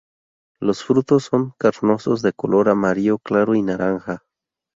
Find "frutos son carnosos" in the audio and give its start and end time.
0.83-2.23